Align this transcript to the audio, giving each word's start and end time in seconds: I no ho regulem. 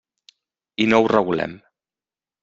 I 0.85 0.87
no 0.93 0.99
ho 1.03 1.11
regulem. 1.13 1.53